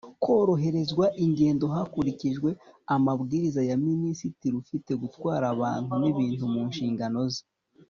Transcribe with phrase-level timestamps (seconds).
[0.23, 2.49] koroherezwa ingendo hakurikijwe
[2.95, 7.43] amabwiriza ya minisitiri ufite gutwara abantu n'ibintu mu nshingano ze